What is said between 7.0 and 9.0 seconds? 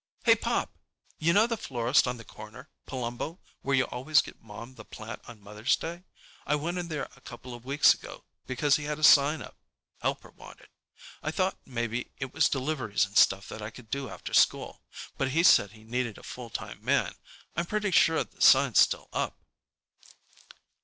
a couple of weeks ago, because he had